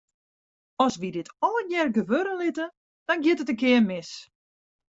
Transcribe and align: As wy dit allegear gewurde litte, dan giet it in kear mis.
As 0.83 0.95
wy 0.99 1.09
dit 1.13 1.29
allegear 1.45 1.89
gewurde 1.97 2.33
litte, 2.39 2.65
dan 3.07 3.21
giet 3.23 3.41
it 3.43 3.53
in 3.53 3.59
kear 3.61 3.83
mis. 3.89 4.09